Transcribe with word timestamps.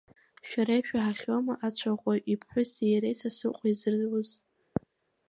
Шәара 0.47 0.75
ишәаҳахьоума 0.79 1.53
ацәаӷәаҩ 1.65 2.19
иԥҳәыси 2.33 2.85
иареи 2.91 3.19
Сасрыҟәа 3.19 3.67
изыруз? 3.71 4.29